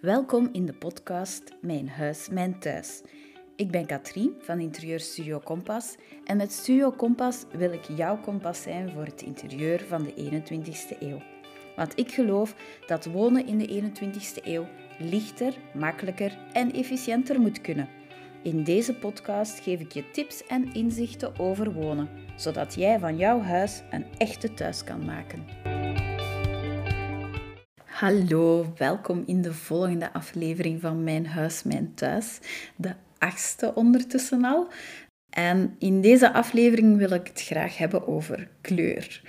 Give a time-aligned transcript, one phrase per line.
[0.00, 3.02] Welkom in de podcast Mijn Huis, Mijn Thuis.
[3.56, 8.62] Ik ben Katrien van Interieur Studio Kompas en met Studio Kompas wil ik jouw kompas
[8.62, 11.22] zijn voor het interieur van de 21ste eeuw.
[11.76, 12.54] Want ik geloof
[12.86, 14.66] dat wonen in de 21ste eeuw
[14.98, 17.88] lichter, makkelijker en efficiënter moet kunnen.
[18.42, 23.40] In deze podcast geef ik je tips en inzichten over wonen, zodat jij van jouw
[23.40, 25.44] huis een echte thuis kan maken.
[27.98, 32.38] Hallo, welkom in de volgende aflevering van Mijn Huis, Mijn Thuis.
[32.76, 34.68] De achtste ondertussen al.
[35.30, 39.22] En in deze aflevering wil ik het graag hebben over kleur.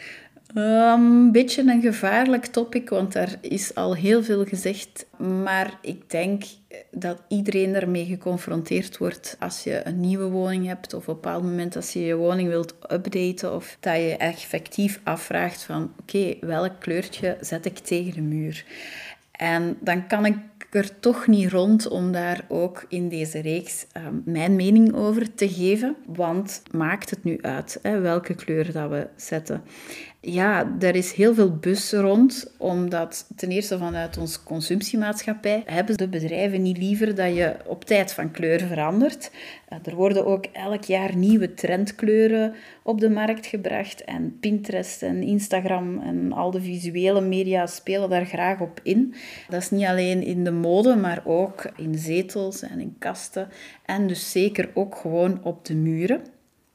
[0.53, 5.05] Een beetje een gevaarlijk topic, want er is al heel veel gezegd.
[5.44, 6.44] Maar ik denk
[6.91, 11.44] dat iedereen ermee geconfronteerd wordt als je een nieuwe woning hebt of op een bepaald
[11.44, 16.80] moment als je je woning wilt updaten of dat je effectief afvraagt van oké, welk
[16.80, 18.66] kleurtje zet ik tegen de muur?
[19.31, 20.36] En dan kan ik
[20.72, 25.50] er toch niet rond om daar ook in deze reeks ehm, mijn mening over te
[25.50, 25.95] geven.
[26.06, 29.63] Want maakt het nu uit hè, welke kleur dat we zetten?
[30.22, 36.08] Ja, er is heel veel bus rond, omdat ten eerste vanuit onze consumptiemaatschappij hebben de
[36.08, 39.31] bedrijven niet liever dat je op tijd van kleur verandert.
[39.67, 42.53] Eh, er worden ook elk jaar nieuwe trendkleuren
[42.84, 48.25] op de markt gebracht en Pinterest en Instagram en al de visuele media spelen daar
[48.25, 49.14] graag op in.
[49.50, 53.47] Dat is niet alleen in de mode, maar ook in zetels en in kasten
[53.86, 56.22] en dus zeker ook gewoon op de muren.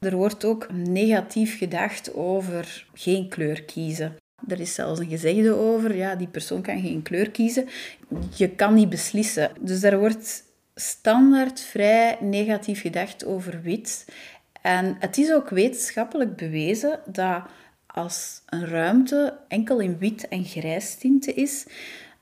[0.05, 4.15] Er wordt ook negatief gedacht over geen kleur kiezen.
[4.47, 7.67] Er is zelfs een gezegde over, ja, die persoon kan geen kleur kiezen.
[8.35, 9.51] Je kan niet beslissen.
[9.59, 10.43] Dus er wordt
[10.75, 14.05] standaard vrij negatief gedacht over wit.
[14.61, 17.43] En het is ook wetenschappelijk bewezen dat
[17.87, 21.65] als een ruimte enkel in wit en grijs tinten is,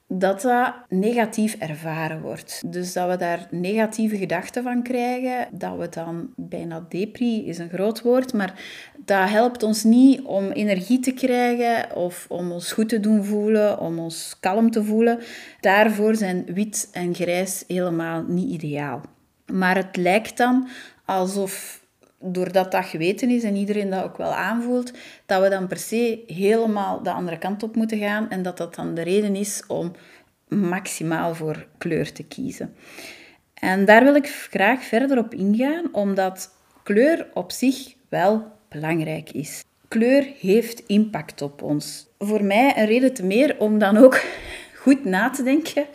[0.07, 2.61] dat dat negatief ervaren wordt.
[2.67, 7.69] Dus dat we daar negatieve gedachten van krijgen, dat we dan bijna depri is een
[7.69, 8.61] groot woord, maar
[9.05, 13.79] dat helpt ons niet om energie te krijgen of om ons goed te doen voelen,
[13.79, 15.19] om ons kalm te voelen.
[15.59, 19.01] Daarvoor zijn wit en grijs helemaal niet ideaal.
[19.45, 20.67] Maar het lijkt dan
[21.05, 21.82] alsof
[22.23, 24.93] doordat dat geweten is en iedereen dat ook wel aanvoelt,
[25.25, 28.75] dat we dan per se helemaal de andere kant op moeten gaan en dat dat
[28.75, 29.91] dan de reden is om
[30.47, 32.75] maximaal voor kleur te kiezen.
[33.53, 36.49] En daar wil ik graag verder op ingaan, omdat
[36.83, 39.63] kleur op zich wel belangrijk is.
[39.87, 42.07] Kleur heeft impact op ons.
[42.19, 44.21] Voor mij een reden te meer om dan ook
[44.83, 45.85] goed na te denken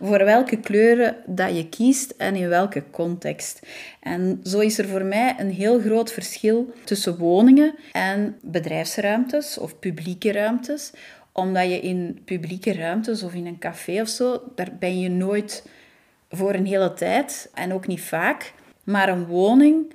[0.00, 3.60] voor welke kleuren dat je kiest en in welke context.
[4.00, 9.78] En zo is er voor mij een heel groot verschil tussen woningen en bedrijfsruimtes of
[9.78, 10.92] publieke ruimtes
[11.32, 15.66] omdat je in publieke ruimtes of in een café of zo, daar ben je nooit
[16.30, 18.52] voor een hele tijd en ook niet vaak.
[18.84, 19.94] Maar een woning,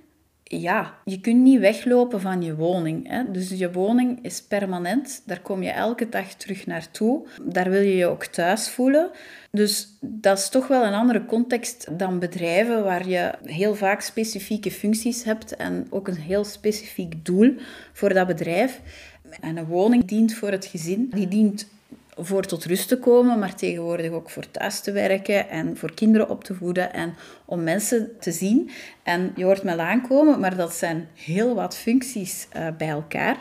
[0.51, 3.07] ja, je kunt niet weglopen van je woning.
[3.07, 3.31] Hè?
[3.31, 5.21] Dus je woning is permanent.
[5.25, 7.27] Daar kom je elke dag terug naartoe.
[7.43, 9.09] Daar wil je je ook thuis voelen.
[9.51, 14.71] Dus dat is toch wel een andere context dan bedrijven waar je heel vaak specifieke
[14.71, 17.55] functies hebt en ook een heel specifiek doel
[17.93, 18.81] voor dat bedrijf.
[19.41, 21.11] En een woning dient voor het gezin.
[21.13, 21.67] Die dient
[22.21, 26.29] voor tot rust te komen, maar tegenwoordig ook voor thuis te werken en voor kinderen
[26.29, 27.13] op te voeden en
[27.45, 28.69] om mensen te zien.
[29.03, 33.37] En je hoort me aankomen, maar dat zijn heel wat functies uh, bij elkaar.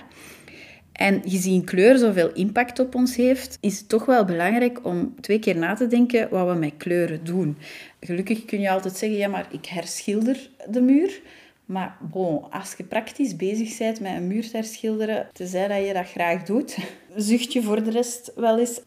[0.92, 5.38] En gezien kleur zoveel impact op ons heeft, is het toch wel belangrijk om twee
[5.38, 7.58] keer na te denken wat we met kleuren doen.
[8.00, 11.20] Gelukkig kun je altijd zeggen, ja, maar ik herschilder de muur.
[11.68, 15.92] Maar bon, als je praktisch bezig bent met een muur te herschilderen, tenzij dat je
[15.92, 16.78] dat graag doet,
[17.16, 18.80] zucht je voor de rest wel eens.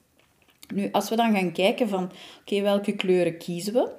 [0.74, 3.92] Nu, als we dan gaan kijken van, oké, welke kleuren kiezen we?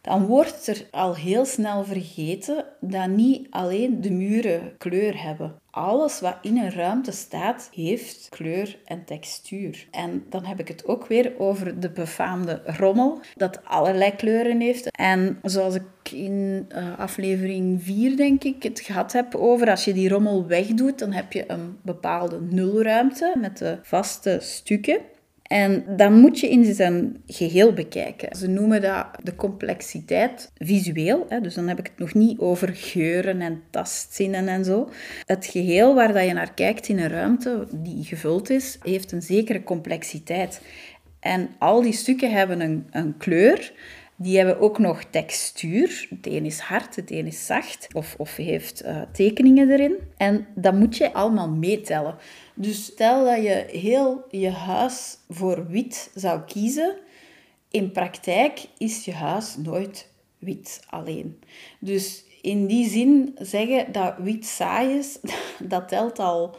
[0.00, 5.54] Dan wordt er al heel snel vergeten dat niet alleen de muren kleur hebben.
[5.70, 9.86] Alles wat in een ruimte staat, heeft kleur en textuur.
[9.90, 14.90] En dan heb ik het ook weer over de befaamde rommel, dat allerlei kleuren heeft.
[14.90, 19.92] En zoals ik in uh, aflevering 4, denk ik, het gehad heb over, als je
[19.92, 25.00] die rommel wegdoet, dan heb je een bepaalde nulruimte met de vaste stukken.
[25.50, 28.36] En dan moet je in zijn geheel bekijken.
[28.36, 31.26] Ze noemen dat de complexiteit visueel.
[31.28, 31.40] Hè?
[31.40, 34.88] Dus dan heb ik het nog niet over geuren en tastzinnen en zo.
[35.26, 39.22] Het geheel waar dat je naar kijkt in een ruimte die gevuld is, heeft een
[39.22, 40.60] zekere complexiteit.
[41.20, 43.72] En al die stukken hebben een, een kleur.
[44.22, 46.06] Die hebben ook nog textuur.
[46.10, 49.96] Het een is hard, het een is zacht of, of heeft uh, tekeningen erin.
[50.16, 52.16] En dat moet je allemaal meetellen.
[52.54, 56.96] Dus stel dat je heel je huis voor wit zou kiezen,
[57.70, 60.08] in praktijk is je huis nooit
[60.38, 61.40] wit alleen.
[61.78, 65.18] Dus in die zin zeggen dat wit saai is,
[65.72, 66.56] dat telt al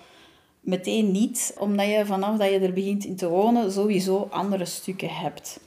[0.60, 5.10] meteen niet, omdat je vanaf dat je er begint in te wonen sowieso andere stukken
[5.10, 5.60] hebt.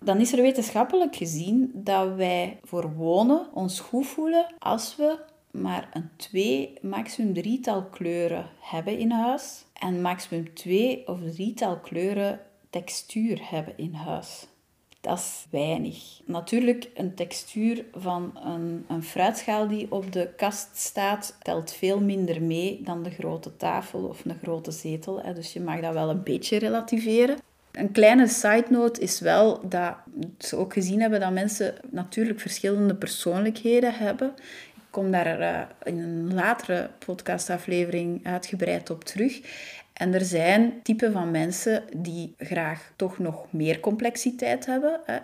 [0.00, 5.18] Dan is er wetenschappelijk gezien dat wij voor wonen ons goed voelen als we
[5.50, 12.40] maar een twee, maximum drietal kleuren hebben in huis en maximum twee of drietal kleuren
[12.70, 14.46] textuur hebben in huis.
[15.00, 16.20] Dat is weinig.
[16.24, 22.42] Natuurlijk, een textuur van een, een fruitschaal die op de kast staat, telt veel minder
[22.42, 25.22] mee dan de grote tafel of een grote zetel.
[25.34, 27.38] Dus je mag dat wel een beetje relativeren.
[27.74, 29.94] Een kleine side note is wel dat
[30.38, 34.32] ze ook gezien hebben dat mensen natuurlijk verschillende persoonlijkheden hebben.
[34.74, 39.40] Ik kom daar uh, in een latere podcastaflevering uitgebreid op terug.
[39.94, 45.00] En er zijn typen van mensen die graag toch nog meer complexiteit hebben.
[45.04, 45.16] Hè.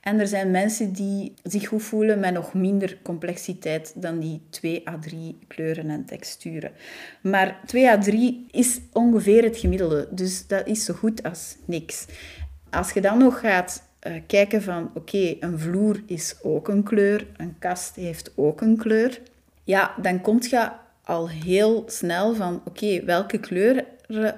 [0.00, 4.88] En er zijn mensen die zich goed voelen met nog minder complexiteit dan die 2
[4.88, 6.72] à 3 kleuren en texturen.
[7.20, 12.06] Maar 2 à 3 is ongeveer het gemiddelde, dus dat is zo goed als niks.
[12.70, 17.26] Als je dan nog gaat uh, kijken van, oké, een vloer is ook een kleur,
[17.36, 19.20] een kast heeft ook een kleur,
[19.64, 20.70] ja, dan kom je
[21.04, 23.84] al heel snel van, oké, welke kleur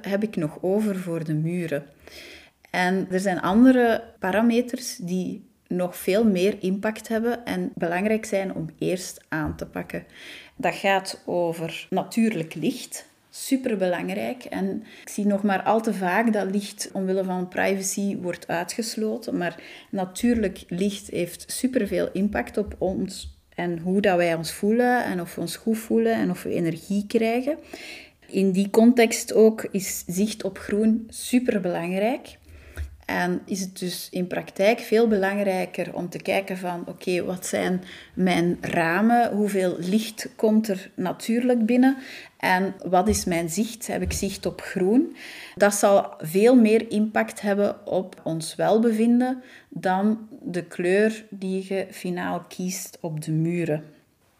[0.02, 1.86] heb ik nog over voor de muren?
[2.70, 8.70] En er zijn andere parameters die nog veel meer impact hebben en belangrijk zijn om
[8.78, 10.04] eerst aan te pakken.
[10.56, 13.06] Dat gaat over natuurlijk licht.
[13.30, 14.44] Super belangrijk.
[14.44, 19.36] En ik zie nog maar al te vaak dat licht omwille van privacy wordt uitgesloten.
[19.36, 19.60] Maar
[19.90, 25.34] natuurlijk licht heeft superveel impact op ons en hoe dat wij ons voelen en of
[25.34, 27.58] we ons goed voelen en of we energie krijgen.
[28.30, 32.38] In die context ook is zicht op groen super belangrijk.
[33.04, 37.82] En is het dus in praktijk veel belangrijker om te kijken van oké, wat zijn
[38.14, 39.32] mijn ramen?
[39.32, 41.96] Hoeveel licht komt er natuurlijk binnen?
[42.38, 43.86] En wat is mijn zicht?
[43.86, 45.16] Heb ik zicht op groen?
[45.54, 52.44] Dat zal veel meer impact hebben op ons welbevinden dan de kleur die je finaal
[52.48, 53.84] kiest op de muren.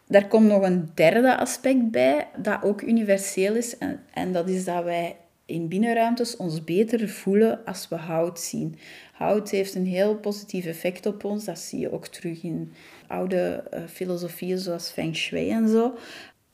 [0.09, 4.65] Daar komt nog een derde aspect bij dat ook universeel is en, en dat is
[4.65, 5.15] dat wij
[5.45, 8.77] in binnenruimtes ons beter voelen als we hout zien.
[9.13, 11.45] Hout heeft een heel positief effect op ons.
[11.45, 12.73] Dat zie je ook terug in
[13.07, 15.97] oude uh, filosofieën zoals Feng Shui en zo.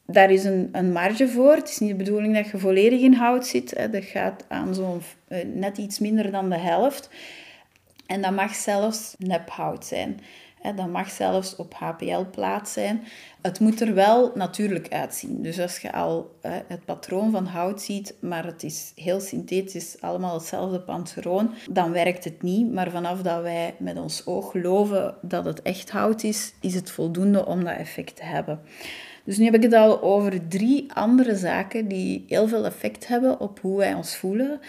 [0.06, 1.56] Daar is een, een marge voor.
[1.56, 3.78] Het is niet de bedoeling dat je volledig in hout zit.
[3.78, 3.90] Hè.
[3.90, 7.10] Dat gaat aan zo'n uh, net iets minder dan de helft.
[8.06, 10.20] En dat mag zelfs nephout zijn.
[10.76, 13.04] Dat mag zelfs op HPL-plaat zijn.
[13.42, 15.42] Het moet er wel natuurlijk uitzien.
[15.42, 20.34] Dus als je al het patroon van hout ziet, maar het is heel synthetisch, allemaal
[20.34, 22.74] hetzelfde patroon, dan werkt het niet.
[22.74, 26.92] Maar vanaf dat wij met ons oog geloven dat het echt hout is, is het
[26.92, 28.60] voldoende om dat effect te hebben.
[29.26, 33.40] Dus nu heb ik het al over drie andere zaken die heel veel effect hebben
[33.40, 34.60] op hoe wij ons voelen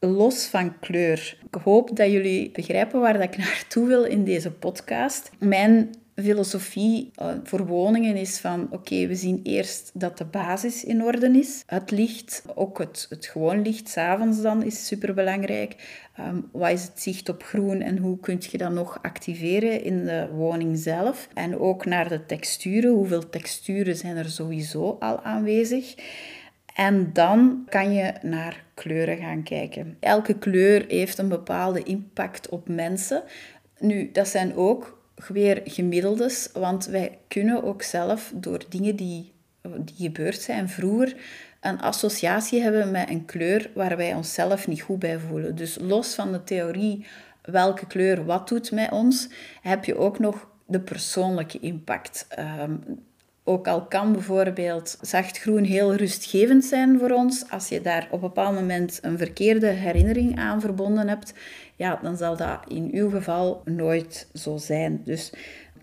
[0.00, 1.38] los van kleur.
[1.50, 5.30] Ik hoop dat jullie begrijpen waar ik naartoe wil in deze podcast.
[5.38, 5.90] Mijn
[6.22, 11.38] filosofie uh, voor woningen is van oké, we zien eerst dat de basis in orde
[11.38, 11.62] is.
[11.66, 15.76] Het licht, ook het, het gewoon licht, s'avonds dan, is superbelangrijk.
[16.20, 20.04] Um, wat is het zicht op groen en hoe kun je dat nog activeren in
[20.04, 21.28] de woning zelf?
[21.34, 22.90] En ook naar de texturen.
[22.90, 25.94] Hoeveel texturen zijn er sowieso al aanwezig?
[26.76, 29.96] En dan kan je naar kleuren gaan kijken.
[30.00, 33.22] Elke kleur heeft een bepaalde impact op mensen.
[33.78, 39.94] Nu, dat zijn ook weer gemiddeldes, want wij kunnen ook zelf door dingen die, die
[39.96, 41.16] gebeurd zijn vroeger
[41.60, 45.56] een associatie hebben met een kleur waar wij onszelf niet goed bij voelen.
[45.56, 47.06] Dus los van de theorie
[47.42, 49.28] welke kleur wat doet met ons,
[49.60, 52.26] heb je ook nog de persoonlijke impact.
[52.28, 52.76] Ehm,
[53.48, 58.28] ook al kan bijvoorbeeld zachtgroen heel rustgevend zijn voor ons, als je daar op een
[58.28, 61.34] bepaald moment een verkeerde herinnering aan verbonden hebt,
[61.76, 65.00] ja, dan zal dat in uw geval nooit zo zijn.
[65.04, 65.32] Dus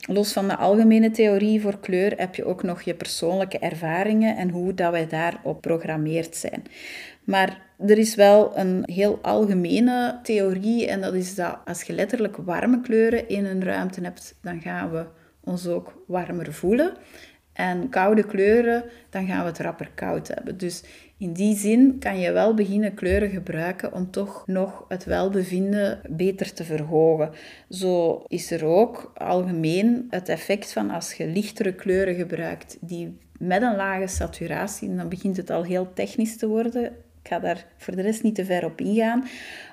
[0.07, 4.49] los van de algemene theorie voor kleur heb je ook nog je persoonlijke ervaringen en
[4.49, 6.63] hoe dat wij daarop programmeerd zijn.
[7.23, 12.37] Maar er is wel een heel algemene theorie en dat is dat als je letterlijk
[12.37, 15.05] warme kleuren in een ruimte hebt, dan gaan we
[15.43, 16.93] ons ook warmer voelen
[17.53, 20.57] en koude kleuren, dan gaan we het rapper koud hebben.
[20.57, 20.83] Dus
[21.17, 26.53] in die zin kan je wel beginnen kleuren gebruiken om toch nog het welbevinden beter
[26.53, 27.31] te verhogen.
[27.69, 33.61] Zo is er ook algemeen het effect van als je lichtere kleuren gebruikt die met
[33.61, 36.85] een lage saturatie, dan begint het al heel technisch te worden.
[36.85, 39.23] Ik ga daar voor de rest niet te ver op ingaan.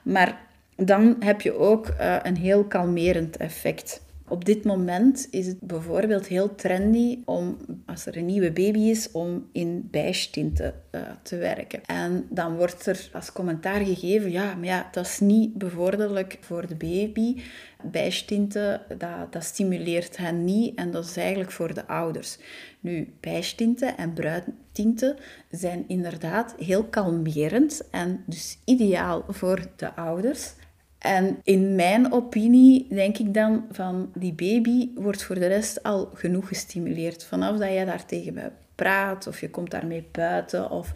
[0.02, 0.40] Maar
[0.76, 4.02] dan heb je ook uh, een heel kalmerend effect.
[4.30, 7.56] Op dit moment is het bijvoorbeeld heel trendy om,
[7.86, 11.84] als er een nieuwe baby is, om in beige tinten uh, te werken.
[11.84, 16.66] En dan wordt er als commentaar gegeven, ja, maar ja, dat is niet bevorderlijk voor
[16.66, 17.42] de baby.
[17.82, 22.38] Beige tinten, dat, dat stimuleert hen niet en dat is eigenlijk voor de ouders.
[22.80, 25.16] Nu, beige tinten en bruin tinten
[25.50, 30.52] zijn inderdaad heel kalmerend en dus ideaal voor de ouders.
[31.00, 36.10] En in mijn opinie denk ik dan van die baby wordt voor de rest al
[36.14, 37.24] genoeg gestimuleerd.
[37.24, 40.92] Vanaf dat jij daar tegen praat of je komt daarmee buiten of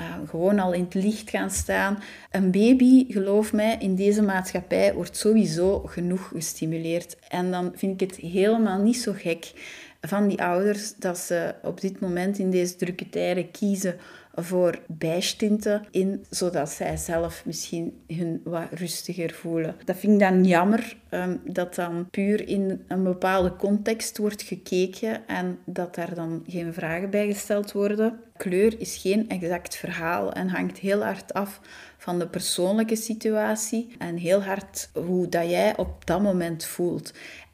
[0.00, 1.98] uh, gewoon al in het licht gaan staan.
[2.30, 7.16] Een baby, geloof mij, in deze maatschappij wordt sowieso genoeg gestimuleerd.
[7.28, 9.52] En dan vind ik het helemaal niet zo gek
[10.00, 13.96] van die ouders dat ze op dit moment in deze drukke tijden kiezen
[14.36, 19.76] voor bijstinten in, zodat zij zelf misschien hun wat rustiger voelen.
[19.84, 25.26] Dat vind ik dan jammer, um, dat dan puur in een bepaalde context wordt gekeken
[25.26, 28.20] en dat daar dan geen vragen bij gesteld worden.
[28.36, 31.60] Kleur is geen exact verhaal en hangt heel hard af
[31.98, 37.12] van de persoonlijke situatie en heel hard hoe dat jij op dat moment voelt.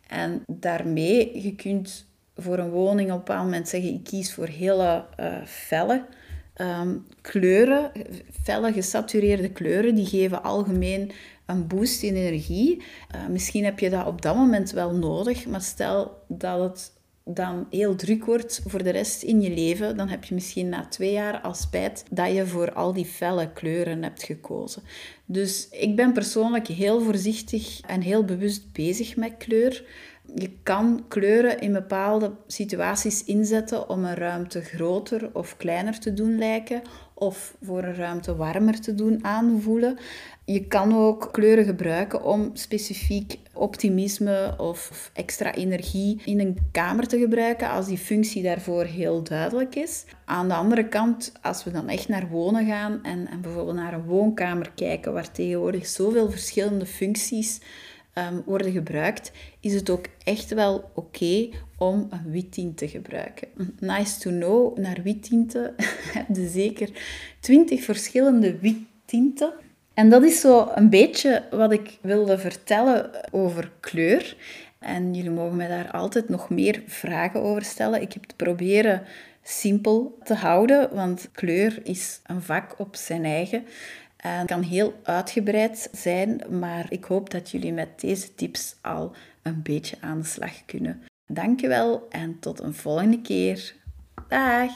[0.09, 4.47] En daarmee, je kunt voor een woning op een bepaald moment zeggen, ik kies voor
[4.47, 6.05] hele uh, felle
[6.63, 7.93] Ehm, kleuren,
[8.43, 11.11] felle gesatureerde kleuren, die geven algemeen
[11.47, 12.83] een boost in energie.
[13.15, 16.93] Uh, misschien heb je dat op dat moment wel nodig, maar stel dat het
[17.25, 20.87] dan heel druk wordt voor de rest in je leven, dan heb je misschien na
[20.87, 24.83] twee jaar al spijt dat je voor al die felle kleuren hebt gekozen.
[25.27, 29.85] Dus ik ben persoonlijk heel voorzichtig en heel bewust bezig met kleur.
[30.35, 36.39] Je kan kleuren in bepaalde situaties inzetten om een ruimte groter of kleiner te doen
[36.39, 36.83] lijken
[37.23, 39.99] of voor een ruimte warmer te doen aanvoelen.
[40.45, 47.19] Je kan ook kleuren gebruiken om specifiek optimisme of extra energie in een kamer te
[47.19, 50.05] gebruiken als die functie daarvoor heel duidelijk is.
[50.25, 53.95] Aan de andere kant, als we dan echt naar wonen gaan en, en bijvoorbeeld naar
[53.95, 57.61] een woonkamer kijken waar tegenwoordig zoveel verschillende functies
[58.13, 63.49] Ehm, worden gebruikt, is het ook echt wel oké om een wit tint te gebruiken.
[63.79, 65.75] Nice to know, naar wit tinten
[66.17, 66.91] heb je zeker
[67.41, 69.53] 20 verschillende wit tinten.
[69.95, 74.37] En dat is zo een beetje wat ik wilde vertellen over kleur.
[74.79, 78.03] En jullie mogen mij daar altijd nog meer vragen over stellen.
[78.03, 79.03] Ik heb het proberen
[79.43, 83.65] simpel te houden, want kleur is een vak op zijn eigen.
[84.23, 89.13] En het kan heel uitgebreid zijn, maar ik hoop dat jullie met deze tips al
[89.43, 91.03] een beetje aan de slag kunnen.
[91.27, 93.75] Dankjewel en tot een volgende keer.
[94.29, 94.73] Dag!